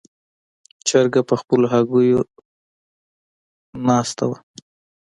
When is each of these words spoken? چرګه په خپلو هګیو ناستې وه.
چرګه 0.87 1.21
په 1.29 1.35
خپلو 1.41 1.65
هګیو 1.73 2.19
ناستې 3.87 4.25
وه. 4.29 4.37